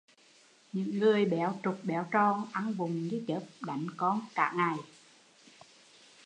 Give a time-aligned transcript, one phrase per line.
[0.73, 4.75] Những người béo trục béo tròn, ăn vụng như chớp, đánh con cả ngày